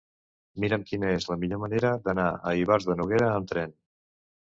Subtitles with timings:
[0.63, 3.77] Mira'm quina és la millor manera d'anar a Ivars de Noguera amb tren.